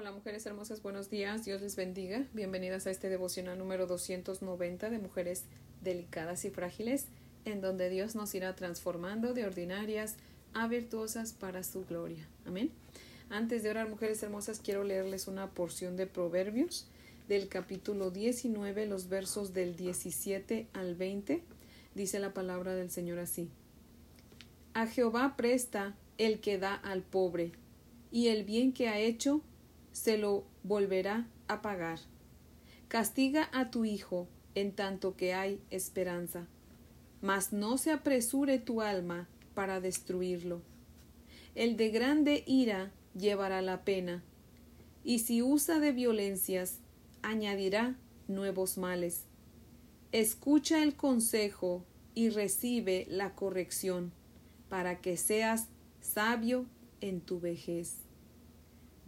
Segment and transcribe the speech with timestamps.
[0.00, 2.24] Hola mujeres hermosas, buenos días, Dios les bendiga.
[2.32, 5.44] Bienvenidas a este devocional número 290 de mujeres
[5.82, 7.04] delicadas y frágiles,
[7.44, 10.16] en donde Dios nos irá transformando de ordinarias
[10.54, 12.26] a virtuosas para su gloria.
[12.46, 12.70] Amén.
[13.28, 16.86] Antes de orar, mujeres hermosas, quiero leerles una porción de Proverbios
[17.28, 21.42] del capítulo 19, los versos del 17 al 20.
[21.94, 23.50] Dice la palabra del Señor así.
[24.72, 27.52] A Jehová presta el que da al pobre,
[28.10, 29.42] y el bien que ha hecho
[30.00, 31.98] se lo volverá a pagar.
[32.88, 36.46] Castiga a tu hijo en tanto que hay esperanza,
[37.20, 40.62] mas no se apresure tu alma para destruirlo.
[41.54, 44.24] El de grande ira llevará la pena,
[45.04, 46.78] y si usa de violencias,
[47.20, 47.94] añadirá
[48.26, 49.26] nuevos males.
[50.12, 54.12] Escucha el consejo y recibe la corrección,
[54.70, 55.68] para que seas
[56.00, 56.64] sabio
[57.02, 58.09] en tu vejez.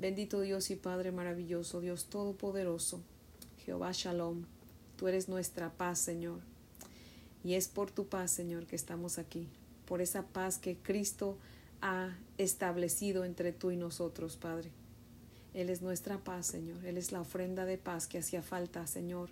[0.02, 3.00] Bendito Dios y Padre maravilloso, Dios todopoderoso,
[3.64, 4.46] Jehová Shalom,
[4.96, 6.40] tú eres nuestra paz, Señor.
[7.44, 9.46] Y es por tu paz, Señor, que estamos aquí,
[9.86, 11.36] por esa paz que Cristo
[11.82, 14.72] ha establecido entre tú y nosotros, Padre.
[15.54, 16.84] Él es nuestra paz, Señor.
[16.84, 19.28] Él es la ofrenda de paz que hacía falta, Señor,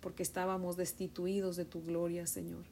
[0.00, 2.62] porque estábamos destituidos de tu gloria, Señor.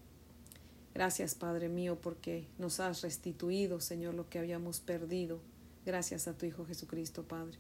[0.95, 5.41] Gracias, Padre mío, porque nos has restituido, Señor, lo que habíamos perdido
[5.85, 7.59] Gracias a tu Hijo Jesucristo, Padre.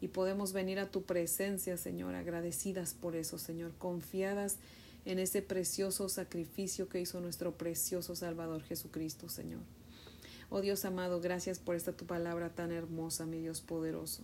[0.00, 4.56] Y podemos venir a tu presencia, Señor, agradecidas por eso, Señor, confiadas
[5.04, 9.60] en ese precioso sacrificio que hizo nuestro precioso Salvador Jesucristo, Señor.
[10.50, 14.22] Oh Dios amado, gracias por esta tu palabra tan hermosa, mi Dios poderoso.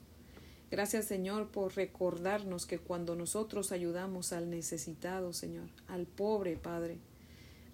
[0.71, 6.99] Gracias, Señor, por recordarnos que cuando nosotros ayudamos al necesitado, Señor, al pobre, Padre,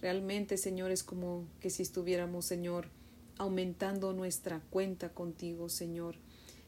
[0.00, 2.86] realmente, Señor, es como que si estuviéramos, Señor,
[3.38, 6.16] aumentando nuestra cuenta contigo, Señor,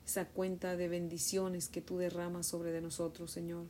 [0.04, 3.66] esa cuenta de bendiciones que tú derramas sobre de nosotros, Señor.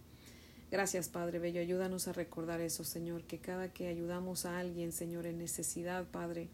[0.70, 1.61] Gracias, Padre Bello.
[1.61, 6.48] Ayúdanos a recordar eso, Señor, que cada que ayudamos a alguien, Señor, en necesidad, Padre,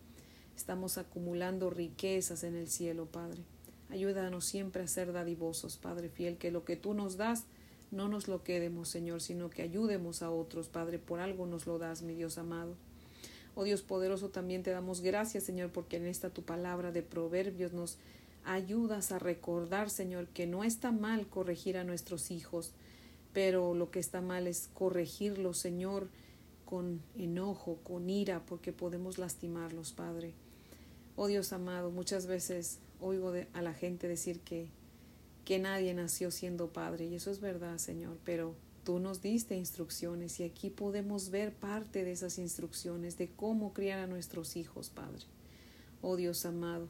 [0.55, 3.43] estamos acumulando riquezas en el cielo, Padre.
[3.89, 7.45] Ayúdanos siempre a ser dadivosos, Padre fiel, que lo que tú nos das,
[7.91, 11.79] no nos lo quedemos, Señor, sino que ayudemos a otros, Padre, por algo nos lo
[11.79, 12.77] das, mi Dios amado.
[13.55, 17.73] Oh Dios poderoso, también te damos gracias, Señor, porque en esta tu palabra de proverbios
[17.73, 17.99] nos
[18.45, 22.73] ayudas a recordar, Señor, que no está mal corregir a nuestros hijos,
[23.33, 26.09] pero lo que está mal es corregirlos, Señor,
[26.65, 30.33] con enojo, con ira, porque podemos lastimarlos, Padre.
[31.17, 34.69] Oh Dios amado, muchas veces oigo a la gente decir que,
[35.45, 38.55] que nadie nació siendo padre, y eso es verdad, Señor, pero
[38.85, 44.01] Tú nos diste instrucciones y aquí podemos ver parte de esas instrucciones de cómo criar
[44.01, 45.23] a nuestros hijos, Padre.
[46.01, 46.89] Oh Dios amado,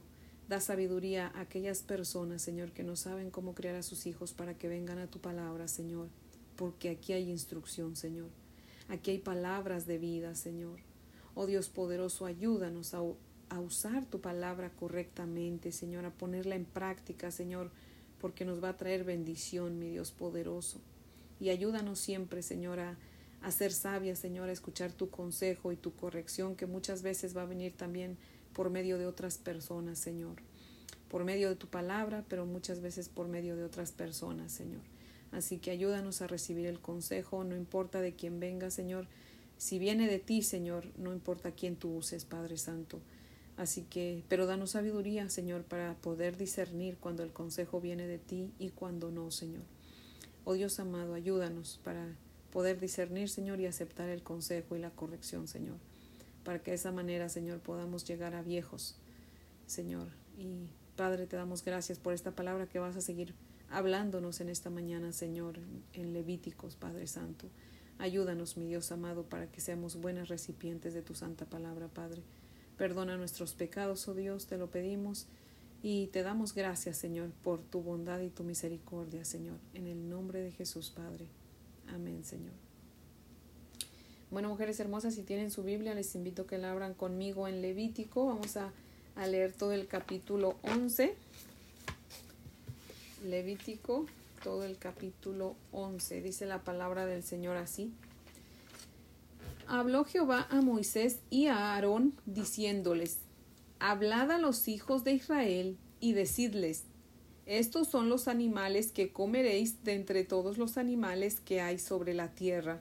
[0.48, 4.54] da sabiduría a aquellas personas, Señor, que no saben cómo criar a sus hijos para
[4.54, 6.08] que vengan a tu palabra, Señor,
[6.56, 8.30] porque aquí hay instrucción, Señor.
[8.88, 10.78] Aquí hay palabras de vida, Señor.
[11.34, 13.02] Oh Dios poderoso, ayúdanos a,
[13.60, 17.70] usar tu palabra correctamente, Señor, a ponerla en práctica, Señor,
[18.18, 20.80] porque nos va a traer bendición, mi Dios poderoso
[21.42, 22.96] y ayúdanos siempre, Señora,
[23.40, 27.42] a ser sabia, Señora, a escuchar tu consejo y tu corrección, que muchas veces va
[27.42, 28.16] a venir también
[28.52, 30.36] por medio de otras personas, Señor.
[31.08, 34.82] Por medio de tu palabra, pero muchas veces por medio de otras personas, Señor.
[35.32, 39.08] Así que ayúdanos a recibir el consejo, no importa de quién venga, Señor.
[39.58, 43.00] Si viene de ti, Señor, no importa quién tú uses, Padre Santo.
[43.56, 48.52] Así que, pero danos sabiduría, Señor, para poder discernir cuando el consejo viene de ti
[48.60, 49.64] y cuando no, Señor.
[50.44, 52.16] Oh Dios amado, ayúdanos para
[52.52, 55.76] poder discernir, Señor, y aceptar el consejo y la corrección, Señor,
[56.44, 58.96] para que de esa manera, Señor, podamos llegar a viejos,
[59.66, 60.08] Señor.
[60.36, 60.66] Y
[60.96, 63.34] Padre, te damos gracias por esta palabra que vas a seguir
[63.70, 65.58] hablándonos en esta mañana, Señor,
[65.92, 67.48] en Levíticos, Padre Santo.
[67.98, 72.22] Ayúdanos, mi Dios amado, para que seamos buenos recipientes de tu santa palabra, Padre.
[72.76, 75.28] Perdona nuestros pecados, oh Dios, te lo pedimos
[75.82, 79.58] y te damos gracias, Señor, por tu bondad y tu misericordia, Señor.
[79.74, 81.26] En el nombre de Jesús, Padre.
[81.88, 82.52] Amén, Señor.
[84.30, 87.60] Bueno, mujeres hermosas, si tienen su Biblia, les invito a que la abran conmigo en
[87.60, 88.26] Levítico.
[88.26, 88.72] Vamos a,
[89.16, 91.14] a leer todo el capítulo 11.
[93.24, 94.06] Levítico,
[94.44, 96.22] todo el capítulo 11.
[96.22, 97.92] Dice la palabra del Señor así.
[99.66, 103.18] Habló Jehová a Moisés y a Aarón diciéndoles,
[103.84, 106.84] Hablad a los hijos de Israel y decidles,
[107.46, 112.28] estos son los animales que comeréis de entre todos los animales que hay sobre la
[112.32, 112.80] tierra.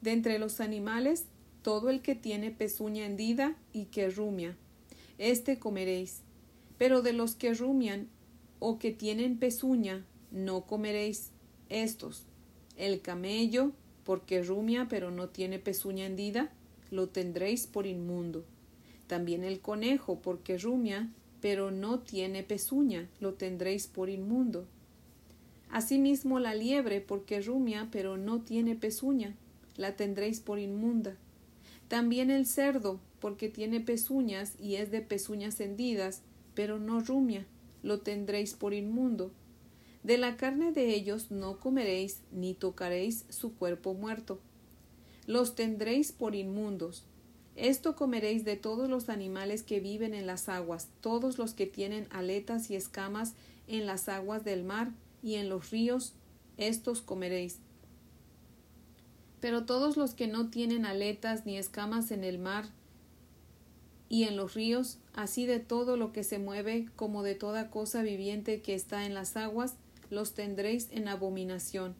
[0.00, 1.24] De entre los animales,
[1.62, 4.56] todo el que tiene pezuña hendida y que rumia,
[5.18, 6.20] éste comeréis.
[6.78, 8.06] Pero de los que rumian
[8.60, 11.32] o que tienen pezuña no comeréis
[11.68, 12.22] estos.
[12.76, 13.72] El camello,
[14.04, 16.52] porque rumia pero no tiene pezuña hendida,
[16.92, 18.44] lo tendréis por inmundo.
[19.12, 21.10] También el conejo, porque rumia
[21.42, 24.66] pero no tiene pezuña, lo tendréis por inmundo.
[25.68, 29.36] Asimismo la liebre, porque rumia pero no tiene pezuña,
[29.76, 31.18] la tendréis por inmunda.
[31.88, 36.22] También el cerdo, porque tiene pezuñas y es de pezuñas hendidas,
[36.54, 37.44] pero no rumia,
[37.82, 39.30] lo tendréis por inmundo.
[40.02, 44.40] De la carne de ellos no comeréis, ni tocaréis su cuerpo muerto.
[45.26, 47.04] Los tendréis por inmundos.
[47.56, 52.06] Esto comeréis de todos los animales que viven en las aguas, todos los que tienen
[52.10, 53.34] aletas y escamas
[53.68, 54.90] en las aguas del mar
[55.22, 56.14] y en los ríos,
[56.56, 57.58] estos comeréis.
[59.40, 62.66] Pero todos los que no tienen aletas ni escamas en el mar
[64.08, 68.02] y en los ríos, así de todo lo que se mueve como de toda cosa
[68.02, 69.74] viviente que está en las aguas,
[70.10, 71.94] los tendréis en abominación.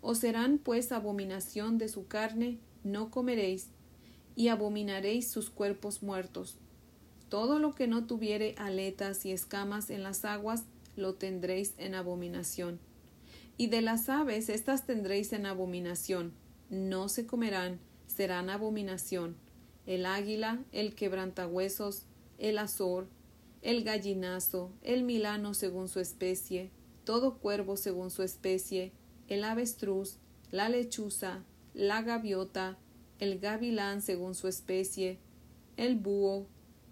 [0.00, 3.68] Os serán pues abominación de su carne, no comeréis,
[4.36, 6.58] y abominaréis sus cuerpos muertos.
[7.28, 12.78] Todo lo que no tuviere aletas y escamas en las aguas, lo tendréis en abominación.
[13.56, 16.34] Y de las aves, estas tendréis en abominación.
[16.70, 19.36] No se comerán, serán abominación.
[19.86, 22.04] El águila, el quebrantahuesos,
[22.38, 23.08] el azor,
[23.62, 26.70] el gallinazo, el milano según su especie,
[27.04, 28.92] todo cuervo según su especie,
[29.28, 30.18] el avestruz,
[30.50, 32.78] la lechuza, la gaviota,
[33.18, 35.18] el gavilán según su especie,
[35.76, 36.46] el búho,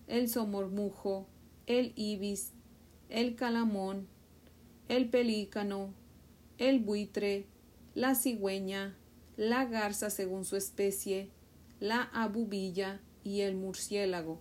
[0.06, 1.26] el somormujo,
[1.66, 2.52] el ibis,
[3.08, 4.06] el calamón,
[4.88, 5.94] el pelícano,
[6.58, 7.46] el buitre,
[7.94, 8.96] la cigüeña,
[9.36, 11.30] la garza según su especie,
[11.80, 14.40] la abubilla y el murciélago.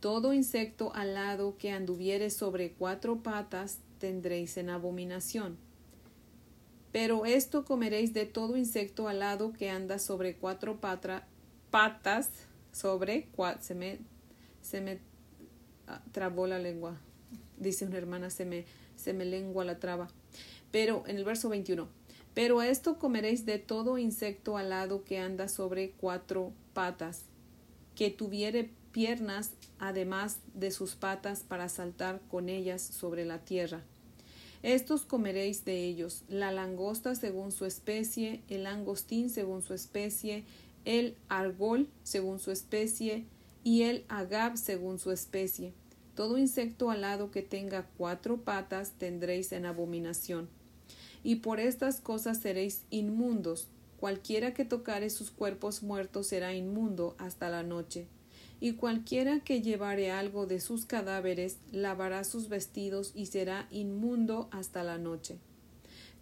[0.00, 5.58] Todo insecto alado que anduviere sobre cuatro patas tendréis en abominación.
[6.96, 10.80] Pero esto comeréis de todo insecto alado que anda sobre cuatro
[11.70, 12.30] patas,
[12.72, 13.28] sobre
[13.60, 13.98] se me,
[14.62, 15.00] se me
[15.88, 16.98] ah, trabó la lengua,
[17.58, 18.64] dice una hermana, se me,
[18.96, 20.08] se me lengua la traba.
[20.70, 21.86] Pero en el verso 21,
[22.32, 27.24] pero esto comeréis de todo insecto alado que anda sobre cuatro patas,
[27.94, 33.82] que tuviere piernas además de sus patas para saltar con ellas sobre la tierra.
[34.66, 40.44] Estos comeréis de ellos, la langosta según su especie, el langostín según su especie,
[40.84, 43.26] el argol según su especie,
[43.62, 45.72] y el agab según su especie.
[46.16, 50.48] Todo insecto alado que tenga cuatro patas tendréis en abominación.
[51.22, 57.48] Y por estas cosas seréis inmundos, Cualquiera que tocare sus cuerpos muertos será inmundo hasta
[57.48, 58.08] la noche.
[58.58, 64.82] Y cualquiera que llevare algo de sus cadáveres lavará sus vestidos y será inmundo hasta
[64.82, 65.38] la noche.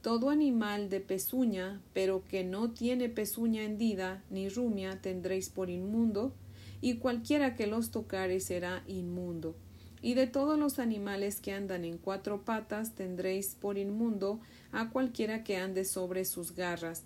[0.05, 6.35] Todo animal de pezuña, pero que no tiene pezuña hendida ni rumia, tendréis por inmundo,
[6.83, 9.57] y cualquiera que los tocare será inmundo.
[10.03, 14.41] Y de todos los animales que andan en cuatro patas tendréis por inmundo
[14.73, 17.05] a cualquiera que ande sobre sus garras,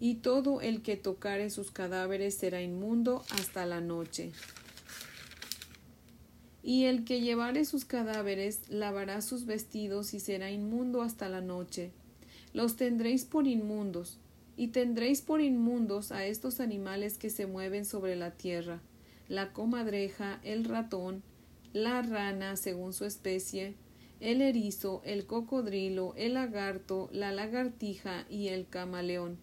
[0.00, 4.32] y todo el que tocare sus cadáveres será inmundo hasta la noche.
[6.62, 11.90] Y el que llevare sus cadáveres lavará sus vestidos y será inmundo hasta la noche.
[12.52, 14.18] Los tendréis por inmundos,
[14.56, 18.80] y tendréis por inmundos a estos animales que se mueven sobre la tierra,
[19.28, 21.22] la comadreja, el ratón,
[21.72, 23.74] la rana según su especie,
[24.20, 29.38] el erizo, el cocodrilo, el lagarto, la lagartija y el camaleón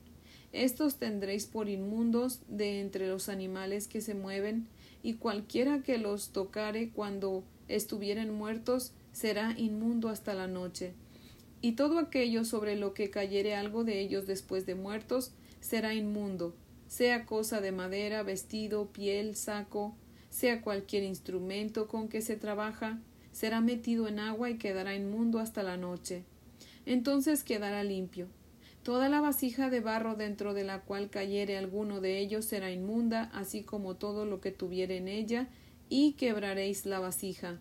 [0.52, 4.68] estos tendréis por inmundos de entre los animales que se mueven,
[5.01, 10.94] y cualquiera que los tocare cuando estuvieren muertos será inmundo hasta la noche.
[11.62, 16.56] Y todo aquello sobre lo que cayere algo de ellos después de muertos será inmundo,
[16.88, 19.96] sea cosa de madera, vestido, piel, saco,
[20.29, 23.00] sea cualquier instrumento con que se trabaja,
[23.32, 26.24] será metido en agua y quedará inmundo hasta la noche.
[26.86, 28.27] Entonces quedará limpio
[28.84, 33.30] Toda la vasija de barro dentro de la cual cayere alguno de ellos será inmunda,
[33.34, 35.48] así como todo lo que tuviere en ella,
[35.90, 37.60] y quebraréis la vasija.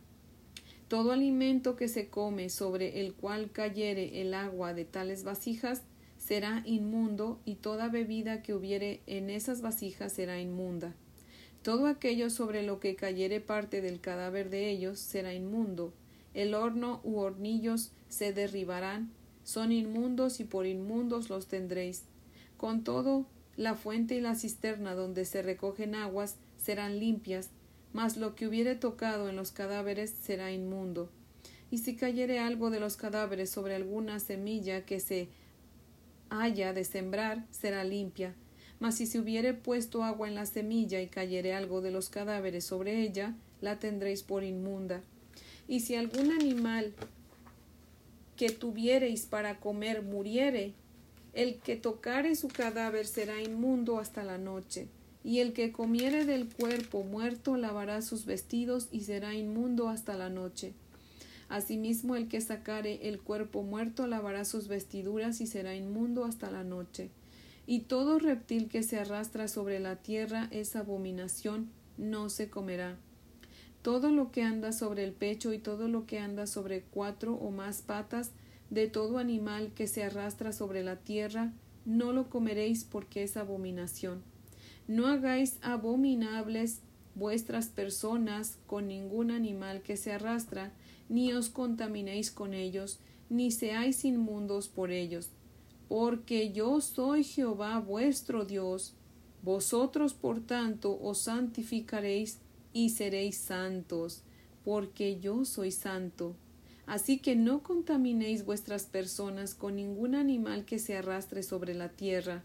[0.87, 5.83] Todo alimento que se come sobre el cual cayere el agua de tales vasijas
[6.19, 10.95] será inmundo, y toda bebida que hubiere en esas vasijas será inmunda.
[11.63, 15.93] Todo aquello sobre lo que cayere parte del cadáver de ellos será inmundo.
[16.33, 19.11] El horno u hornillos se derribarán,
[19.49, 22.03] son inmundos y por inmundos los tendréis.
[22.59, 23.25] Con todo,
[23.57, 27.49] la fuente y la cisterna donde se recogen aguas serán limpias,
[27.95, 31.09] mas lo que hubiere tocado en los cadáveres será inmundo.
[31.71, 35.29] y si cayere algo de los cadáveres sobre alguna semilla que se
[36.29, 38.35] haya de sembrar, será limpia.
[38.81, 42.65] Mas si se hubiere puesto agua en la semilla y cayere algo de los cadáveres
[42.65, 45.01] sobre ella, la tendréis por inmunda.
[45.67, 46.93] Y si algún animal
[48.39, 50.73] que tuviereis para comer muriere,
[51.35, 54.87] el que tocare su cadáver será inmundo hasta la noche,
[55.25, 60.31] y el que comiere del cuerpo muerto lavará sus vestidos y será inmundo hasta la
[60.31, 60.73] noche.
[61.49, 66.63] Asimismo el que sacare el cuerpo muerto lavará sus vestiduras y será inmundo hasta la
[66.63, 67.11] noche.
[67.67, 72.99] Y todo reptil que se arrastra sobre la tierra es abominación, no se comerá.
[73.83, 77.51] Todo lo que anda sobre el pecho y todo lo que anda sobre cuatro o
[77.51, 78.33] más patas,
[78.71, 81.53] de todo animal que se arrastra sobre la tierra,
[81.85, 84.23] no lo comeréis porque es abominación.
[84.87, 86.81] No hagáis abominables
[87.15, 90.73] vuestras personas con ningún animal que se arrastra,
[91.09, 92.99] ni os contaminéis con ellos,
[93.31, 95.31] ni seáis inmundos por ellos,
[95.89, 98.95] porque yo soy Jehová vuestro Dios.
[99.43, 102.39] Vosotros, por tanto, os santificaréis
[102.73, 104.23] y seréis santos,
[104.65, 106.37] porque yo soy santo.
[106.87, 112.43] Así que no contaminéis vuestras personas con ningún animal que se arrastre sobre la tierra,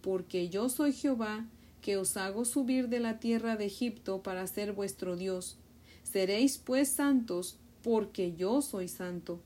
[0.00, 1.46] porque yo soy Jehová,
[1.80, 5.58] que os hago subir de la tierra de Egipto para ser vuestro Dios.
[6.02, 9.40] Seréis pues santos, porque yo soy santo.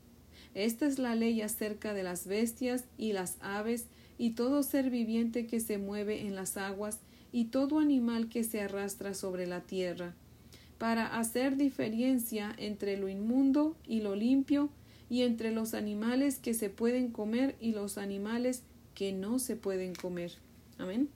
[0.55, 3.85] Esta es la ley acerca de las bestias y las aves
[4.17, 6.99] y todo ser viviente que se mueve en las aguas
[7.31, 10.13] y todo animal que se arrastra sobre la tierra,
[10.77, 14.69] para hacer diferencia entre lo inmundo y lo limpio,
[15.09, 18.61] y entre los animales que se pueden comer y los animales
[18.93, 20.33] que no se pueden comer.
[20.77, 21.09] Amén.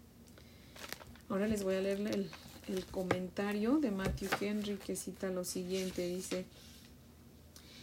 [1.29, 2.29] Ahora les voy a leer el,
[2.67, 6.07] el comentario de Matthew Henry que cita lo siguiente.
[6.07, 6.45] Dice,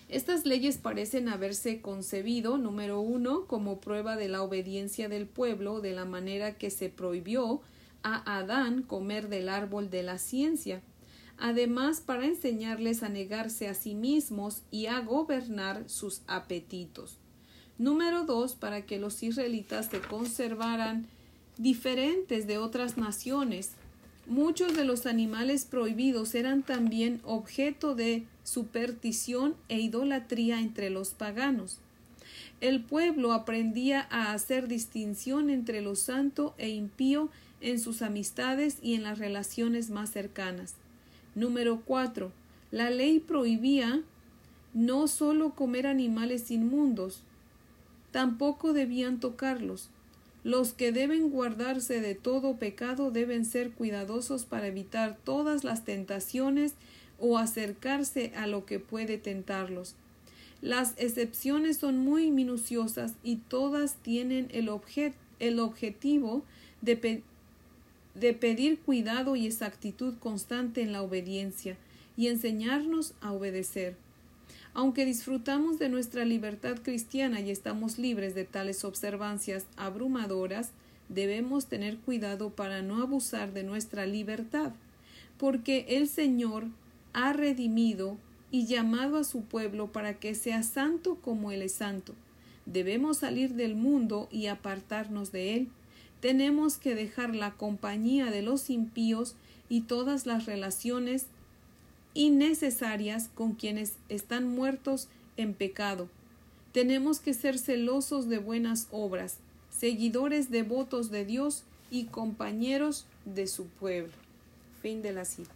[0.09, 5.93] estas leyes parecen haberse concebido, número uno, como prueba de la obediencia del pueblo, de
[5.93, 7.61] la manera que se prohibió
[8.03, 10.83] a Adán comer del árbol de la ciencia.
[11.39, 17.17] Además, para enseñarles a negarse a sí mismos y a gobernar sus apetitos.
[17.79, 21.07] Número dos, para que los israelitas se conservaran
[21.57, 23.73] diferentes de otras naciones.
[24.27, 31.79] Muchos de los animales prohibidos eran también objeto de superstición e idolatría entre los paganos.
[32.61, 37.31] El pueblo aprendía a hacer distinción entre lo santo e impío
[37.61, 40.75] en sus amistades y en las relaciones más cercanas.
[41.35, 42.33] Número 4.
[42.71, 44.03] La ley prohibía
[44.75, 47.23] no solo comer animales inmundos,
[48.13, 49.91] tampoco debían tocarlos.
[50.43, 56.75] Los que deben guardarse de todo pecado deben ser cuidadosos para evitar todas las tentaciones
[57.19, 59.97] o acercarse a lo que puede tentarlos.
[60.63, 64.71] Las excepciones son muy minuciosas y todas tienen el,
[65.39, 66.45] el objetivo
[66.81, 67.23] de,
[68.15, 71.77] de pedir cuidado y exactitud constante en la obediencia
[72.17, 73.97] y enseñarnos a obedecer.
[74.73, 80.71] Aunque disfrutamos de nuestra libertad cristiana y estamos libres de tales observancias abrumadoras,
[81.09, 84.73] debemos tener cuidado para no abusar de nuestra libertad,
[85.39, 86.67] porque el Señor
[87.13, 88.17] ha redimido
[88.53, 92.15] y llamado a su pueblo para que sea santo como Él es santo.
[92.67, 95.69] Debemos salir del mundo y apartarnos de Él.
[96.21, 99.35] Tenemos que dejar la compañía de los impíos
[99.69, 101.27] y todas las relaciones
[102.15, 106.09] innecesarias con quienes están muertos en pecado.
[106.73, 109.39] Tenemos que ser celosos de buenas obras,
[109.71, 114.13] seguidores devotos de Dios y compañeros de su pueblo.
[114.83, 115.51] Fin de la cita.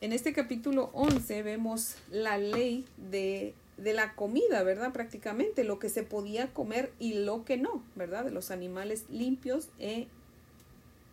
[0.00, 4.92] En este capítulo 11 vemos la ley de, de, la comida, ¿verdad?
[4.92, 8.24] Prácticamente lo que se podía comer y lo que no, ¿verdad?
[8.24, 10.08] De los animales limpios e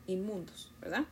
[0.07, 1.05] inmundos, ¿verdad?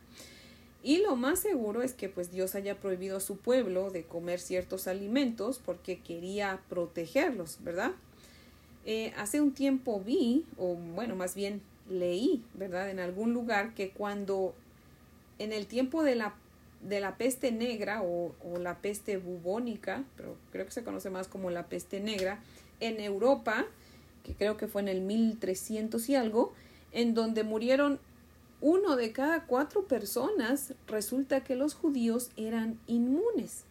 [0.82, 4.38] Y lo más seguro es que pues Dios haya prohibido a su pueblo de comer
[4.38, 7.92] ciertos alimentos porque quería protegerlos, ¿verdad?
[8.84, 12.90] Eh, hace un tiempo vi, o bueno, más bien leí, ¿verdad?
[12.90, 14.54] En algún lugar que cuando
[15.38, 16.34] en el tiempo de la
[16.88, 21.50] de la peste negra o, la peste bubónica, pero creo que se conoce más como
[21.50, 22.40] la peste negra,
[22.80, 23.66] en Europa,
[24.22, 26.52] que creo que fue en el 1300 y algo,
[26.92, 27.98] en donde murieron
[28.60, 33.64] uno de cada cuatro personas, resulta que los judíos eran inmunes.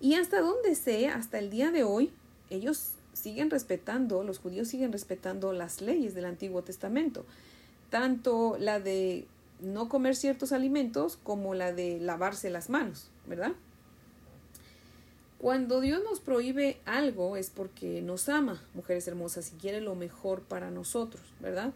[0.00, 2.12] Y hasta donde sé, hasta el día de hoy,
[2.50, 7.24] ellos siguen respetando, los judíos siguen respetando las leyes del Antiguo Testamento,
[7.90, 9.26] tanto la de
[9.60, 13.52] no comer ciertos alimentos como la de lavarse las manos, ¿verdad?
[15.38, 20.40] Cuando Dios nos prohíbe algo es porque nos ama, mujeres hermosas, y quiere lo mejor
[20.42, 21.72] para nosotros, ¿verdad?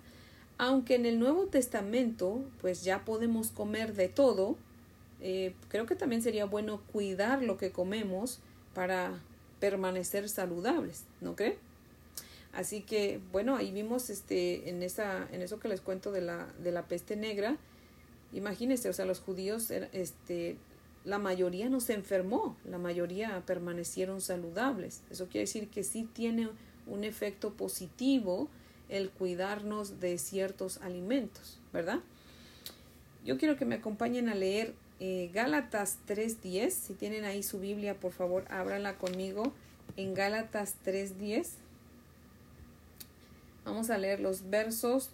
[0.56, 4.56] Aunque en el Nuevo Testamento, pues ya podemos comer de todo,
[5.20, 8.40] eh, creo que también sería bueno cuidar lo que comemos
[8.74, 9.20] para
[9.58, 11.58] permanecer saludables, ¿no cree?
[12.52, 16.48] Así que, bueno, ahí vimos este, en, esa, en eso que les cuento de la,
[16.62, 17.56] de la peste negra,
[18.32, 20.56] imagínense, o sea, los judíos, este,
[21.04, 25.02] la mayoría no se enfermó, la mayoría permanecieron saludables.
[25.10, 26.48] Eso quiere decir que sí tiene
[26.86, 28.48] un efecto positivo
[28.88, 32.00] el cuidarnos de ciertos alimentos, ¿verdad?
[33.24, 36.70] Yo quiero que me acompañen a leer eh, Gálatas 3.10.
[36.70, 39.52] Si tienen ahí su Biblia, por favor, ábranla conmigo
[39.96, 41.48] en Gálatas 3.10.
[43.64, 45.10] Vamos a leer los versos.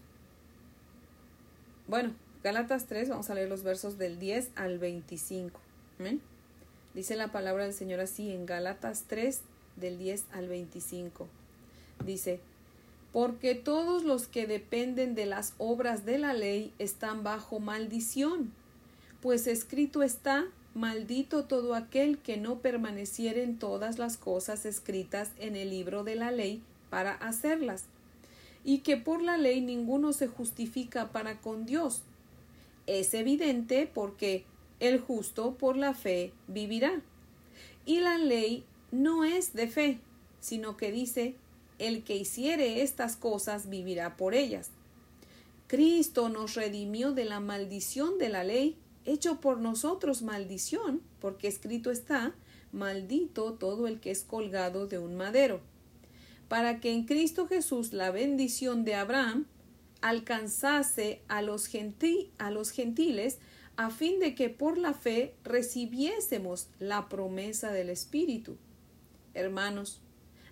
[1.86, 2.12] Bueno,
[2.46, 5.58] Gálatas 3, vamos a leer los versos del 10 al 25.
[6.94, 9.40] Dice la palabra del Señor así en Gálatas 3,
[9.74, 11.26] del 10 al 25.
[12.04, 12.38] Dice,
[13.12, 18.52] porque todos los que dependen de las obras de la ley están bajo maldición,
[19.20, 25.56] pues escrito está, maldito todo aquel que no permaneciere en todas las cosas escritas en
[25.56, 27.86] el libro de la ley para hacerlas,
[28.62, 32.04] y que por la ley ninguno se justifica para con Dios.
[32.86, 34.44] Es evidente porque
[34.80, 37.02] el justo por la fe vivirá.
[37.84, 40.00] Y la ley no es de fe,
[40.40, 41.34] sino que dice
[41.78, 44.70] el que hiciere estas cosas vivirá por ellas.
[45.66, 51.90] Cristo nos redimió de la maldición de la ley, hecho por nosotros maldición, porque escrito
[51.90, 52.34] está,
[52.72, 55.60] maldito todo el que es colgado de un madero,
[56.48, 59.46] para que en Cristo Jesús la bendición de Abraham
[60.00, 61.70] alcanzase a los,
[62.38, 63.38] a los gentiles,
[63.76, 68.56] a fin de que por la fe recibiésemos la promesa del Espíritu.
[69.34, 70.00] Hermanos,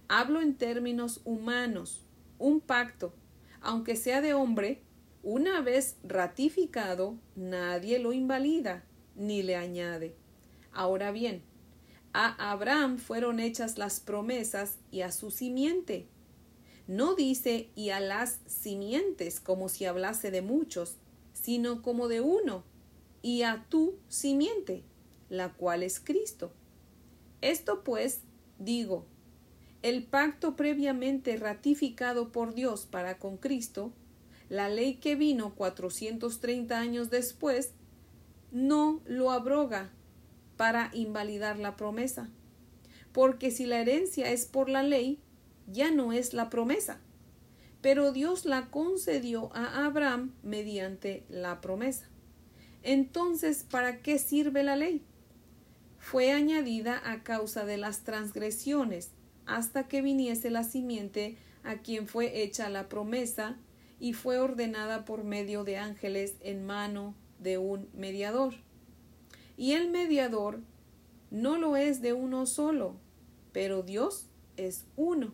[0.09, 2.03] Hablo en términos humanos.
[2.39, 3.15] Un pacto,
[3.61, 4.83] aunque sea de hombre,
[5.23, 8.85] una vez ratificado, nadie lo invalida
[9.16, 10.14] ni le añade.
[10.73, 11.42] Ahora bien,
[12.12, 16.07] a Abraham fueron hechas las promesas y a su simiente.
[16.87, 20.97] No dice y a las simientes como si hablase de muchos,
[21.33, 22.64] sino como de uno,
[23.23, 24.85] y a tu simiente,
[25.31, 26.53] la cual es Cristo.
[27.40, 28.20] Esto pues
[28.59, 29.07] digo,
[29.83, 33.92] el pacto previamente ratificado por Dios para con Cristo,
[34.49, 37.73] la ley que vino 430 años después,
[38.51, 39.90] no lo abroga
[40.57, 42.31] para invalidar la promesa.
[43.12, 45.18] Porque si la herencia es por la ley,
[45.66, 47.00] ya no es la promesa.
[47.81, 52.09] Pero Dios la concedió a Abraham mediante la promesa.
[52.83, 55.03] Entonces, ¿para qué sirve la ley?
[55.98, 59.11] Fue añadida a causa de las transgresiones
[59.46, 63.57] hasta que viniese la simiente a quien fue hecha la promesa
[63.98, 68.55] y fue ordenada por medio de ángeles en mano de un mediador.
[69.57, 70.61] Y el mediador
[71.31, 72.96] no lo es de uno solo,
[73.53, 75.33] pero Dios es uno.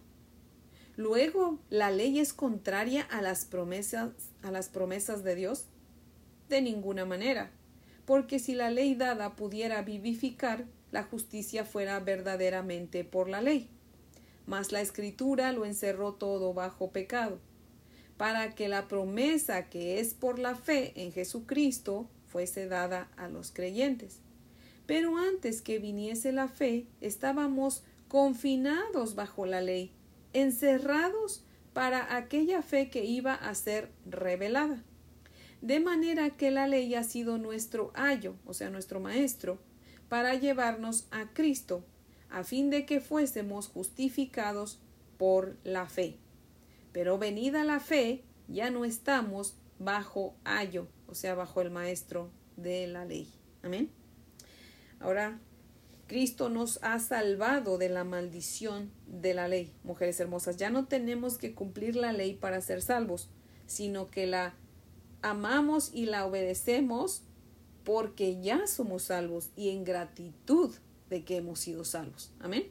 [1.00, 4.10] Luego, ¿la ley es contraria a las promesas,
[4.42, 5.64] a las promesas de Dios?
[6.48, 7.50] De ninguna manera,
[8.04, 13.70] porque si la ley dada pudiera vivificar, la justicia fuera verdaderamente por la ley
[14.50, 17.38] mas la escritura lo encerró todo bajo pecado,
[18.16, 23.52] para que la promesa que es por la fe en Jesucristo fuese dada a los
[23.52, 24.18] creyentes.
[24.86, 29.92] Pero antes que viniese la fe, estábamos confinados bajo la ley,
[30.32, 34.82] encerrados para aquella fe que iba a ser revelada.
[35.60, 39.58] De manera que la ley ha sido nuestro ayo, o sea, nuestro maestro,
[40.08, 41.84] para llevarnos a Cristo,
[42.30, 44.80] a fin de que fuésemos justificados
[45.18, 46.16] por la fe.
[46.92, 52.86] Pero venida la fe, ya no estamos bajo ayo, o sea, bajo el maestro de
[52.86, 53.32] la ley.
[53.62, 53.90] Amén.
[54.98, 55.38] Ahora,
[56.10, 60.56] Cristo nos ha salvado de la maldición de la ley, mujeres hermosas.
[60.56, 63.28] Ya no tenemos que cumplir la ley para ser salvos,
[63.68, 64.54] sino que la
[65.22, 67.22] amamos y la obedecemos
[67.84, 70.74] porque ya somos salvos y en gratitud
[71.10, 72.32] de que hemos sido salvos.
[72.40, 72.64] Amén.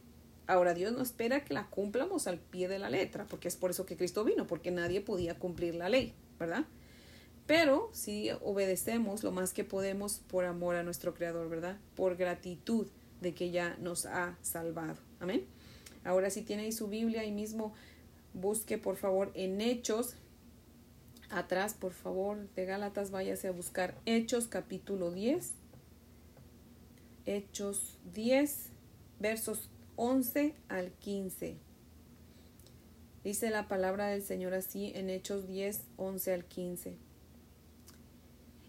[0.46, 3.72] Ahora Dios no espera que la cumplamos al pie de la letra, porque es por
[3.72, 6.66] eso que Cristo vino, porque nadie podía cumplir la ley, ¿verdad?
[7.48, 11.78] Pero si obedecemos lo más que podemos por amor a nuestro Creador, ¿verdad?
[11.96, 12.88] Por gratitud
[13.22, 14.98] de que ya nos ha salvado.
[15.20, 15.46] Amén.
[16.04, 17.74] Ahora si tiene ahí su Biblia ahí mismo,
[18.34, 20.16] busque por favor en Hechos.
[21.30, 25.52] Atrás, por favor, de Gálatas, váyase a buscar Hechos capítulo 10.
[27.26, 28.70] Hechos 10,
[29.20, 31.58] versos 11 al 15.
[33.24, 37.09] Dice la palabra del Señor así en Hechos 10, 11 al 15.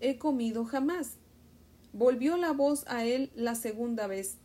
[0.00, 1.16] he comido jamás.
[1.92, 4.36] Volvió la voz a él la segunda vez.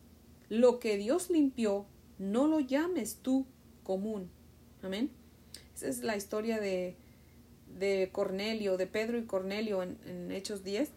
[0.49, 1.85] Lo que Dios limpió,
[2.17, 3.45] no lo llames tú
[3.83, 4.29] común.
[4.81, 5.11] Amén.
[5.75, 6.95] Esa es la historia de,
[7.79, 10.91] de Cornelio, de Pedro y Cornelio en, Hechos 10.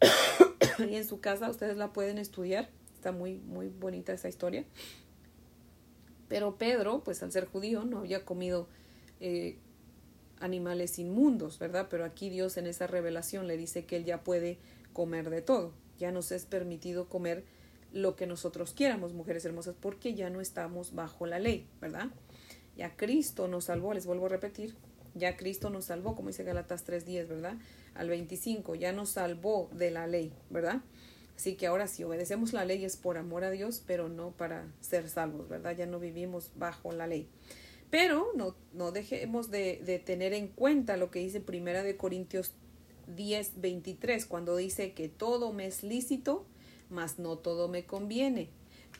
[0.90, 2.68] y en su casa ustedes la pueden estudiar.
[2.94, 4.64] Está muy, muy bonita esa historia.
[6.28, 8.68] Pero Pedro, pues al ser judío, no había comido
[9.20, 9.58] eh,
[10.40, 11.86] animales inmundos, ¿verdad?
[11.90, 14.58] Pero aquí Dios en esa revelación le dice que él ya puede
[14.92, 15.72] comer de todo.
[15.98, 17.44] Ya nos es permitido comer
[17.92, 22.08] lo que nosotros quieramos, mujeres hermosas, porque ya no estamos bajo la ley, ¿verdad?
[22.76, 24.74] Ya Cristo nos salvó, les vuelvo a repetir,
[25.14, 27.54] ya Cristo nos salvó, como dice Galatas 3.10, ¿verdad?
[27.94, 30.80] Al 25, ya nos salvó de la ley, ¿verdad?
[31.36, 34.66] Así que ahora si obedecemos la ley es por amor a Dios, pero no para
[34.80, 35.74] ser salvos, ¿verdad?
[35.76, 37.28] Ya no vivimos bajo la ley.
[37.90, 42.52] Pero no, no dejemos de, de tener en cuenta lo que dice Primera de Corintios
[43.16, 46.46] 10, 23, cuando dice que todo me es lícito,
[46.88, 48.48] mas no todo me conviene.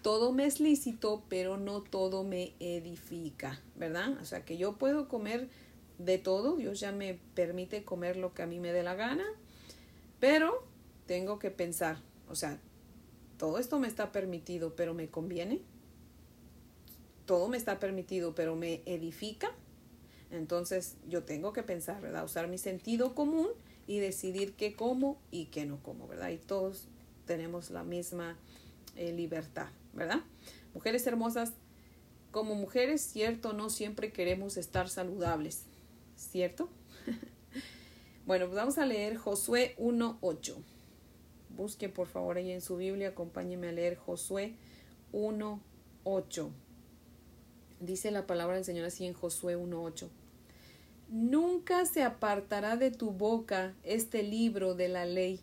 [0.02, 4.18] Todo me es lícito, pero no todo me edifica, ¿verdad?
[4.20, 5.48] O sea que yo puedo comer
[5.98, 9.26] de todo, Dios ya me permite comer lo que a mí me dé la gana,
[10.18, 10.64] pero
[11.06, 11.98] tengo que pensar,
[12.28, 12.58] o sea,
[13.36, 15.60] todo esto me está permitido, pero me conviene.
[17.30, 19.52] Todo me está permitido, pero me edifica.
[20.32, 22.24] Entonces yo tengo que pensar, ¿verdad?
[22.24, 23.46] Usar mi sentido común
[23.86, 26.30] y decidir qué como y qué no como, ¿verdad?
[26.30, 26.88] Y todos
[27.26, 28.36] tenemos la misma
[28.96, 30.22] eh, libertad, ¿verdad?
[30.74, 31.52] Mujeres hermosas,
[32.32, 35.66] como mujeres, cierto, no siempre queremos estar saludables,
[36.16, 36.68] ¿cierto?
[38.26, 40.56] bueno, pues vamos a leer Josué 1.8.
[41.50, 44.56] Busque por favor ahí en su Biblia, acompáñeme a leer Josué
[45.12, 46.50] 1.8.
[47.80, 50.08] Dice la palabra del Señor así en Josué 1.8.
[51.08, 55.40] Nunca se apartará de tu boca este libro de la ley,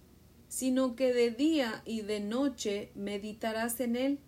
[0.48, 4.20] sino que de día y de noche meditarás en él,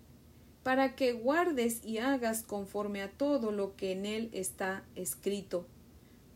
[0.64, 5.66] para que guardes y hagas conforme a todo lo que en él está escrito,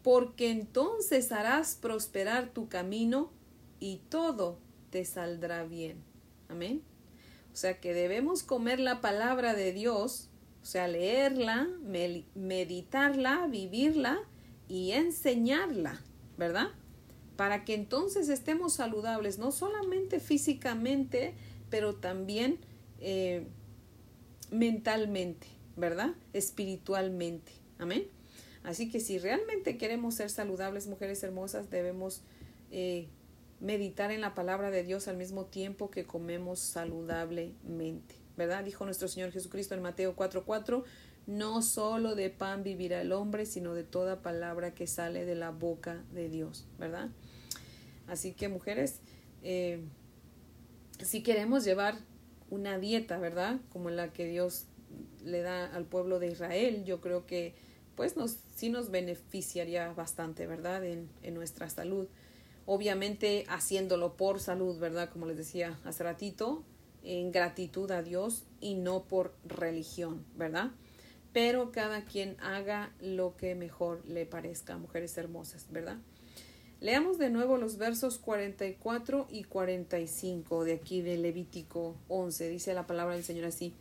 [0.03, 3.31] porque entonces harás prosperar tu camino
[3.79, 4.59] y todo
[4.91, 5.97] te saldrá bien.
[6.47, 6.83] Amén.
[7.51, 10.29] O sea que debemos comer la palabra de Dios,
[10.63, 11.67] o sea, leerla,
[12.35, 14.17] meditarla, vivirla
[14.69, 16.01] y enseñarla,
[16.37, 16.67] ¿verdad?
[17.35, 21.33] Para que entonces estemos saludables, no solamente físicamente,
[21.69, 22.59] pero también
[23.01, 23.45] eh,
[24.51, 26.13] mentalmente, ¿verdad?
[26.31, 27.51] Espiritualmente.
[27.77, 28.07] Amén.
[28.63, 32.21] Así que si realmente queremos ser saludables, mujeres hermosas, debemos
[32.71, 33.09] eh,
[33.59, 38.22] meditar en la palabra de Dios al mismo tiempo que comemos saludablemente.
[38.37, 38.63] ¿Verdad?
[38.63, 40.83] Dijo nuestro Señor Jesucristo en Mateo 4:4,
[41.27, 45.51] no solo de pan vivirá el hombre, sino de toda palabra que sale de la
[45.51, 47.09] boca de Dios, ¿verdad?
[48.07, 48.99] Así que mujeres,
[49.43, 49.81] eh,
[51.01, 51.95] si queremos llevar
[52.49, 53.59] una dieta, ¿verdad?
[53.71, 54.65] Como la que Dios
[55.23, 57.55] le da al pueblo de Israel, yo creo que
[57.95, 60.83] pues nos, sí nos beneficiaría bastante, ¿verdad?
[60.83, 62.07] En, en nuestra salud
[62.65, 65.09] obviamente haciéndolo por salud, ¿verdad?
[65.09, 66.63] Como les decía hace ratito,
[67.03, 70.71] en gratitud a Dios y no por religión, ¿verdad?
[71.33, 75.97] Pero cada quien haga lo que mejor le parezca, mujeres hermosas, ¿verdad?
[76.79, 82.49] Leamos de nuevo los versos 44 y 45 de aquí de Levítico 11.
[82.49, 83.73] Dice la palabra del Señor así.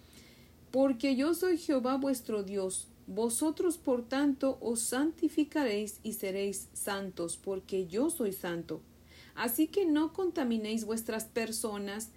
[0.70, 7.86] Porque yo soy Jehová vuestro Dios, vosotros, por tanto, os santificaréis y seréis santos, porque
[7.86, 8.80] yo soy santo.
[9.34, 12.10] Así que no contaminéis vuestras personas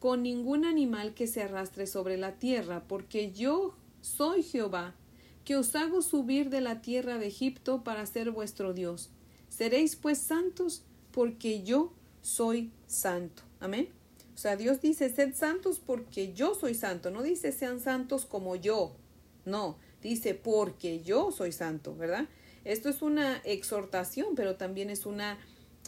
[0.00, 4.96] con ningún animal que se arrastre sobre la tierra, porque yo soy Jehová,
[5.44, 9.10] que os hago subir de la tierra de Egipto para ser vuestro Dios.
[9.48, 10.82] Seréis pues santos,
[11.12, 13.42] porque yo soy santo.
[13.60, 13.90] Amén.
[14.34, 17.10] O sea, Dios dice, sed santos porque yo soy santo.
[17.10, 18.96] No dice sean santos como yo.
[19.44, 22.26] No, dice, porque yo soy santo, ¿verdad?
[22.64, 25.38] Esto es una exhortación, pero también es una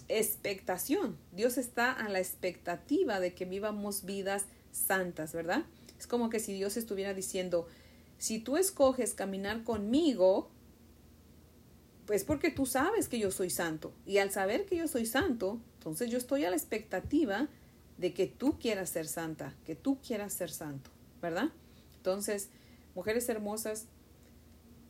[0.08, 1.16] expectación.
[1.32, 5.64] Dios está a la expectativa de que vivamos vidas santas, ¿verdad?
[5.98, 7.66] Es como que si Dios estuviera diciendo,
[8.18, 10.50] si tú escoges caminar conmigo,
[12.06, 13.92] pues porque tú sabes que yo soy santo.
[14.06, 17.48] Y al saber que yo soy santo, entonces yo estoy a la expectativa
[17.98, 21.50] de que tú quieras ser santa, que tú quieras ser santo, ¿verdad?
[21.96, 22.48] Entonces,
[22.94, 23.86] mujeres hermosas,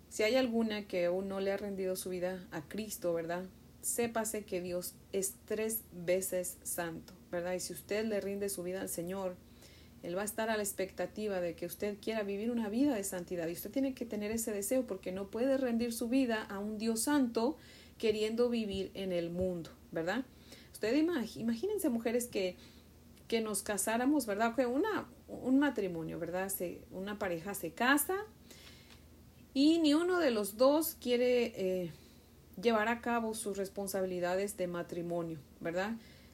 [0.08, 3.44] si hay alguna que aún no le ha rendido su vida a Cristo, ¿verdad?
[3.82, 7.54] Sépase que Dios es tres veces santo, ¿verdad?
[7.54, 9.36] Y si usted le rinde su vida al Señor,
[10.02, 13.04] Él va a estar a la expectativa de que usted quiera vivir una vida de
[13.04, 13.48] santidad.
[13.48, 16.78] Y usted tiene que tener ese deseo porque no puede rendir su vida a un
[16.78, 17.56] Dios santo
[17.98, 20.24] queriendo vivir en el mundo, ¿verdad?
[20.72, 22.56] Usted imagínense mujeres que,
[23.28, 24.54] que nos casáramos, ¿verdad?
[24.54, 26.52] Que una, un matrimonio, ¿verdad?
[26.90, 28.16] Una pareja se casa
[29.54, 31.92] y ni uno de los dos quiere eh,
[32.60, 35.92] llevar a cabo sus responsabilidades de matrimonio, ¿verdad?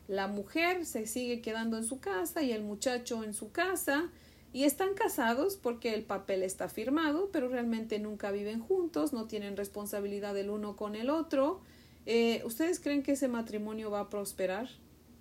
[0.09, 4.11] La mujer se sigue quedando en su casa y el muchacho en su casa
[4.53, 9.57] y están casados porque el papel está firmado, pero realmente nunca viven juntos, no tienen
[9.57, 11.61] responsabilidad el uno con el otro.
[12.07, 14.69] Eh, ¿Ustedes creen que ese matrimonio va a prosperar?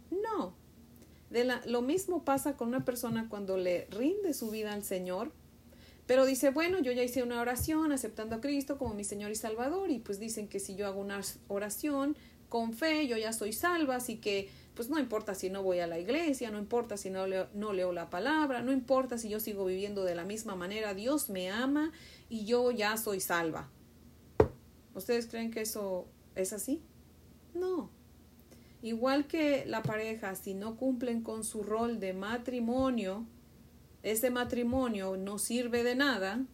[0.10, 0.54] No.
[1.30, 5.34] De la, lo mismo pasa con una persona cuando le rinde su vida al Señor,
[6.08, 9.36] pero dice, bueno, yo ya hice una oración aceptando a Cristo como mi Señor y
[9.36, 12.18] Salvador y pues dicen que si yo hago una oración
[12.48, 15.88] con fe, yo ya soy salva, así que pues no importa si no voy a
[15.88, 19.42] la iglesia, no importa si no leo, no leo la palabra, no importa si yo
[19.42, 21.92] sigo viviendo de la misma manera, Dios me ama
[22.30, 23.70] y yo ya soy salva.
[24.94, 26.82] ¿Ustedes creen que eso es así?
[27.54, 27.90] No.
[28.82, 33.26] Igual que la pareja, si no cumplen con su rol de matrimonio,
[34.04, 36.46] ese matrimonio no sirve de nada,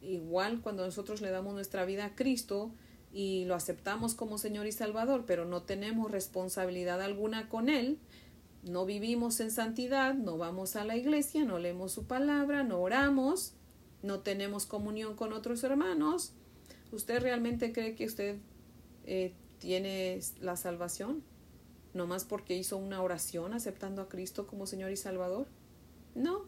[0.00, 2.72] igual cuando nosotros le damos nuestra vida a Cristo
[3.12, 7.98] y lo aceptamos como Señor y Salvador, pero no tenemos responsabilidad alguna con Él,
[8.62, 13.54] no vivimos en santidad, no vamos a la iglesia, no leemos su palabra, no oramos,
[14.02, 16.32] no tenemos comunión con otros hermanos,
[16.92, 18.38] ¿usted realmente cree que usted
[19.06, 21.22] eh, tiene la salvación?
[21.92, 25.46] ¿No más porque hizo una oración aceptando a Cristo como Señor y Salvador?
[26.14, 26.44] No,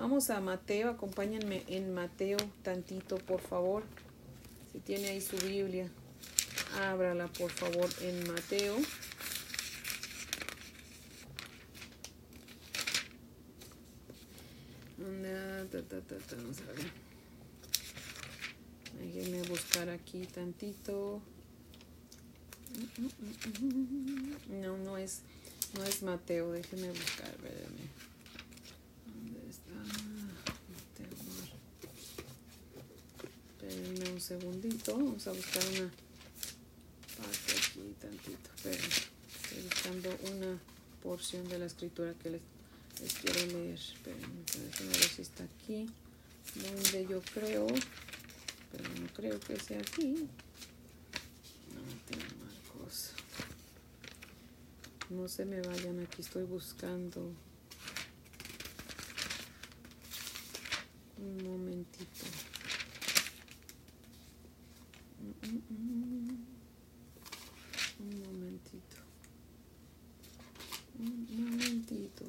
[0.00, 3.82] Vamos a Mateo, acompáñenme en Mateo tantito, por favor.
[4.72, 5.90] Si tiene ahí su Biblia,
[6.80, 8.78] ábrala, por favor, en Mateo.
[18.98, 21.20] Déjenme buscar aquí tantito.
[24.48, 25.20] No, no es,
[25.74, 28.09] no es Mateo, déjenme buscar, espérenme.
[34.12, 34.96] Un segundito.
[34.96, 35.90] Vamos a buscar una
[37.16, 38.50] parte aquí tantito.
[38.62, 40.58] Pero estoy buscando una
[41.02, 42.42] porción de la escritura que les,
[43.22, 43.78] quiero leer.
[43.78, 45.88] Esperen, déjenme ver si está aquí.
[46.54, 47.66] Donde yo creo.
[48.72, 50.28] Pero no creo que sea aquí.
[51.74, 53.10] No tengo Marcos.
[55.10, 57.32] No se me vayan, aquí estoy buscando.
[61.18, 62.39] Un momentito.
[65.42, 65.62] Un
[67.98, 68.96] momentito.
[70.98, 72.24] Un momentito.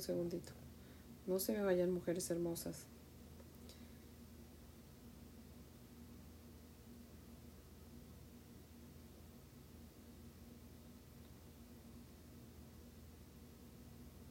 [0.00, 0.52] Un segundito.
[1.26, 2.86] No se me vayan mujeres hermosas.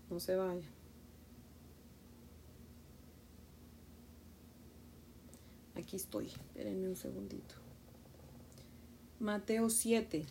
[0.09, 0.63] No se vayan.
[5.75, 6.25] Aquí estoy.
[6.25, 7.55] Espérenme un segundito.
[9.19, 10.25] Mateo 7.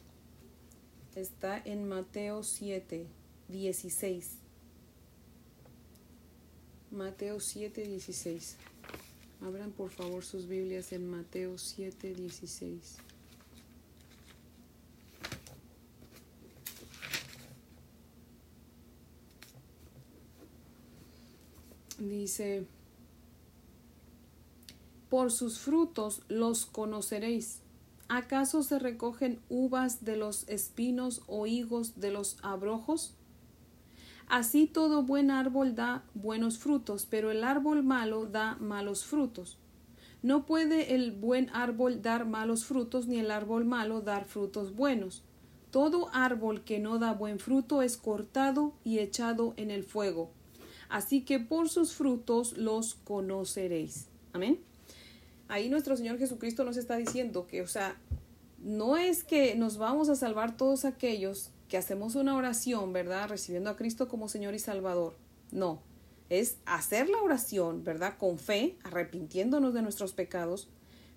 [1.15, 3.07] Está en Mateo 7.
[3.49, 4.48] 16.
[6.91, 8.57] Mateo 7, 16.
[9.43, 12.97] Abran por favor sus Biblias en Mateo 7, 16.
[21.99, 22.67] Dice,
[25.11, 27.61] por sus frutos los conoceréis.
[28.09, 33.15] ¿Acaso se recogen uvas de los espinos o higos de los abrojos?
[34.29, 39.59] Así todo buen árbol da buenos frutos, pero el árbol malo da malos frutos.
[40.23, 45.23] No puede el buen árbol dar malos frutos, ni el árbol malo dar frutos buenos.
[45.71, 50.31] Todo árbol que no da buen fruto es cortado y echado en el fuego.
[50.91, 54.09] Así que por sus frutos los conoceréis.
[54.33, 54.61] Amén.
[55.49, 57.97] Ahí nuestro Señor Jesucristo nos está diciendo que, o sea,
[58.59, 63.29] no es que nos vamos a salvar todos aquellos que hacemos una oración, ¿verdad?
[63.29, 65.15] Recibiendo a Cristo como Señor y Salvador.
[65.51, 65.83] No,
[66.29, 68.17] es hacer la oración, ¿verdad?
[68.19, 70.69] Con fe, arrepintiéndonos de nuestros pecados,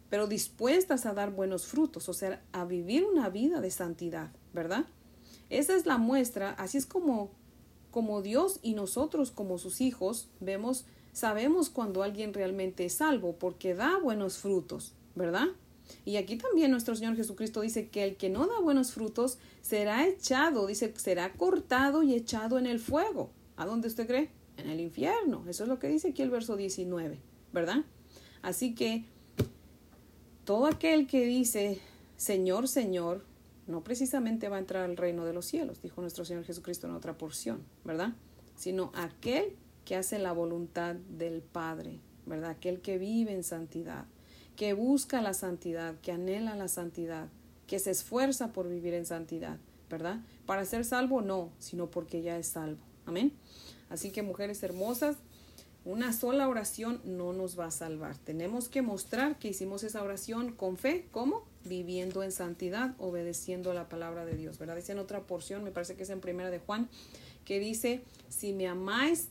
[0.10, 4.86] pero dispuestas a dar buenos frutos, o sea, a vivir una vida de santidad, ¿verdad?
[5.50, 7.32] Esa es la muestra, así es como
[7.92, 13.76] como Dios y nosotros como sus hijos vemos sabemos cuando alguien realmente es salvo porque
[13.76, 15.48] da buenos frutos, ¿verdad?
[16.06, 20.08] Y aquí también nuestro Señor Jesucristo dice que el que no da buenos frutos será
[20.08, 23.32] echado, dice, será cortado y echado en el fuego.
[23.58, 24.30] ¿A dónde usted cree?
[24.62, 25.44] en el infierno.
[25.48, 27.20] Eso es lo que dice aquí el verso 19,
[27.54, 27.84] ¿verdad?
[28.42, 29.06] Así que
[30.46, 31.80] todo aquel que dice
[32.18, 33.24] Señor, Señor,
[33.68, 36.94] no precisamente va a entrar al reino de los cielos, dijo nuestro Señor Jesucristo en
[36.94, 38.14] otra porción, ¿verdad?
[38.56, 42.52] Sino aquel que hace la voluntad del Padre, ¿verdad?
[42.52, 44.06] Aquel que vive en santidad,
[44.56, 47.30] que busca la santidad, que anhela la santidad,
[47.68, 49.58] que se esfuerza por vivir en santidad,
[49.90, 50.20] ¿verdad?
[50.46, 52.82] Para ser salvo, no, sino porque ya es salvo.
[53.06, 53.34] Amén.
[53.90, 55.18] Así que mujeres hermosas,
[55.84, 58.16] una sola oración no nos va a salvar.
[58.18, 61.08] Tenemos que mostrar que hicimos esa oración con fe.
[61.12, 61.44] ¿Cómo?
[61.66, 64.60] Viviendo en santidad, obedeciendo la palabra de Dios.
[64.60, 64.76] ¿Verdad?
[64.76, 66.88] Dice en otra porción, me parece que es en primera de Juan,
[67.46, 69.30] que dice, si me amáis,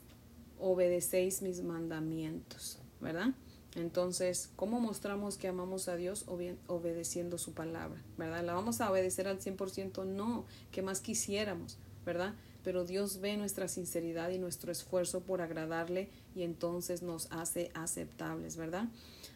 [0.58, 2.78] obedecéis mis mandamientos.
[3.00, 3.32] ¿Verdad?
[3.76, 6.24] Entonces, ¿cómo mostramos que amamos a Dios
[6.66, 8.02] obedeciendo su palabra?
[8.18, 8.44] ¿Verdad?
[8.44, 10.04] ¿La vamos a obedecer al 100%?
[10.06, 12.34] No, que más quisiéramos, ¿verdad?
[12.62, 18.56] pero Dios ve nuestra sinceridad y nuestro esfuerzo por agradarle y entonces nos hace aceptables,
[18.56, 18.88] ¿verdad?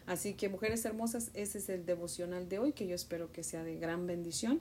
[0.07, 3.65] Así que mujeres hermosas, ese es el devocional de hoy que yo espero que sea
[3.65, 4.61] de gran bendición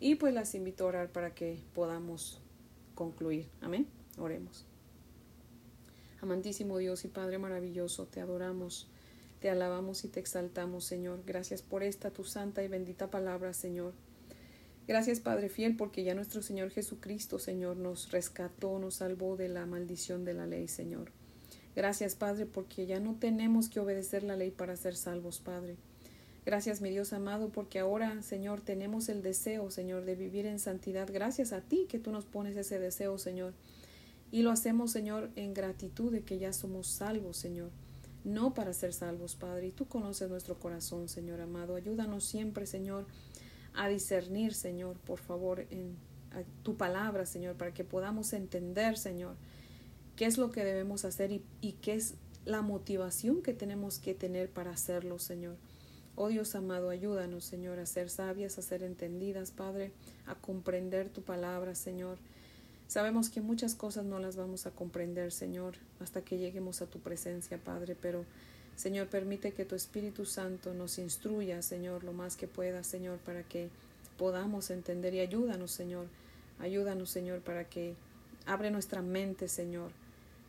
[0.00, 2.40] y pues las invito a orar para que podamos
[2.94, 3.48] concluir.
[3.60, 3.86] Amén.
[4.18, 4.64] Oremos.
[6.20, 8.88] Amantísimo Dios y Padre maravilloso, te adoramos,
[9.44, 11.22] te alabamos y te exaltamos, Señor.
[11.26, 13.92] Gracias por esta tu santa y bendita palabra, Señor.
[14.88, 19.66] Gracias Padre fiel porque ya nuestro Señor Jesucristo, Señor, nos rescató, nos salvó de la
[19.66, 21.12] maldición de la ley, Señor.
[21.76, 25.76] Gracias Padre porque ya no tenemos que obedecer la ley para ser salvos, Padre.
[26.46, 31.06] Gracias, mi Dios amado, porque ahora, Señor, tenemos el deseo, Señor, de vivir en santidad.
[31.12, 33.52] Gracias a ti que tú nos pones ese deseo, Señor.
[34.30, 37.68] Y lo hacemos, Señor, en gratitud de que ya somos salvos, Señor.
[38.24, 39.68] No para ser salvos, Padre.
[39.68, 41.76] Y tú conoces nuestro corazón, Señor amado.
[41.76, 43.06] Ayúdanos siempre, Señor,
[43.74, 45.96] a discernir, Señor, por favor, en
[46.62, 49.36] tu palabra, Señor, para que podamos entender, Señor,
[50.16, 54.50] qué es lo que debemos hacer y, qué es la motivación que tenemos que tener
[54.50, 55.56] para hacerlo, Señor.
[56.16, 59.92] Oh Dios amado, ayúdanos, Señor, a ser sabias, a ser entendidas, Padre,
[60.26, 62.18] a comprender tu palabra, Señor.
[62.88, 67.00] Sabemos que muchas cosas no las vamos a comprender, Señor, hasta que lleguemos a tu
[67.00, 68.24] presencia, Padre, pero
[68.76, 73.42] Señor, permite que tu Espíritu Santo nos instruya, Señor, lo más que pueda, Señor, para
[73.44, 73.68] que
[74.18, 76.06] podamos entender y ayúdanos, Señor.
[76.58, 77.94] Ayúdanos, Señor, para que
[78.46, 79.90] abre nuestra mente, Señor.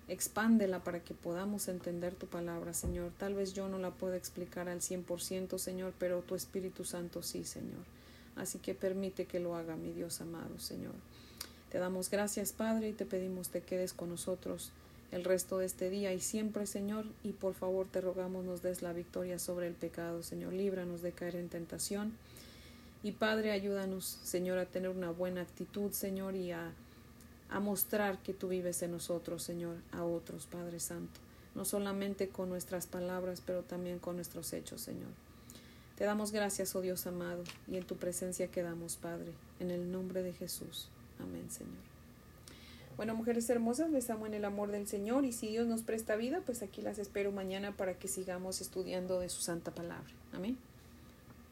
[0.08, 3.12] Expándela para que podamos entender tu palabra, Señor.
[3.18, 6.84] Tal vez yo no la pueda explicar al cien por ciento, Señor, pero tu Espíritu
[6.84, 7.84] Santo sí, Señor.
[8.36, 10.94] Así que permite que lo haga, mi Dios amado, Señor.
[11.70, 14.72] Te damos gracias, Padre, y te pedimos te quedes con nosotros
[15.12, 18.82] el resto de este día y siempre, Señor, y por favor te rogamos nos des
[18.82, 22.14] la victoria sobre el pecado, Señor, líbranos de caer en tentación.
[23.02, 26.74] Y Padre, ayúdanos, Señor, a tener una buena actitud, Señor, y a,
[27.50, 31.20] a mostrar que tú vives en nosotros, Señor, a otros, Padre Santo,
[31.54, 35.12] no solamente con nuestras palabras, pero también con nuestros hechos, Señor.
[35.98, 40.24] Te damos gracias, oh Dios amado, y en tu presencia quedamos, Padre, en el nombre
[40.24, 40.90] de Jesús.
[41.20, 41.74] Amén, Señor.
[42.98, 46.16] Bueno, mujeres hermosas, les amo en el amor del Señor y si Dios nos presta
[46.16, 50.10] vida, pues aquí las espero mañana para que sigamos estudiando de su santa palabra.
[50.32, 50.58] Amén.